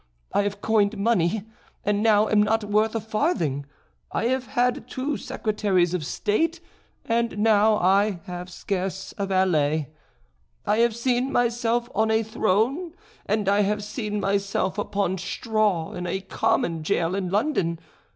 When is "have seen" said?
10.77-11.31, 13.61-14.19